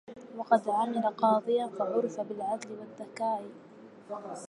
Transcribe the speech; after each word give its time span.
وقد 0.37 0.69
عمل 0.69 1.07
قاضياً 1.09 1.67
فعُرف 1.79 2.21
بالعدل 2.21 2.71
والذكاء. 2.71 3.43